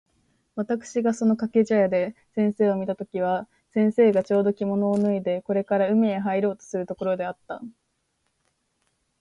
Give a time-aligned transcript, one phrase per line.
[0.55, 7.61] 私（わたくし）がその掛茶屋で先生を見た時は、先生がちょうど着物を脱いでこれから海へ入ろうとするところであった。